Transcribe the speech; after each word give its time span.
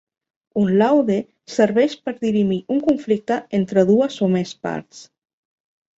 Un 0.61 0.71
laude 0.81 1.17
serveix 1.57 1.93
per 2.07 2.15
dirimir 2.27 2.59
un 2.77 2.81
conflicte 2.89 3.37
entre 3.59 3.87
dues 3.91 4.19
o 4.29 4.35
més 4.39 4.59
parts. 4.69 5.05